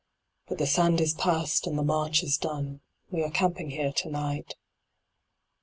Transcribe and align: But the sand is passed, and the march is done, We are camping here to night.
But 0.47 0.57
the 0.57 0.65
sand 0.65 0.99
is 0.99 1.13
passed, 1.13 1.67
and 1.67 1.77
the 1.77 1.83
march 1.83 2.23
is 2.23 2.35
done, 2.35 2.81
We 3.11 3.21
are 3.23 3.29
camping 3.29 3.69
here 3.69 3.91
to 3.93 4.09
night. 4.09 4.55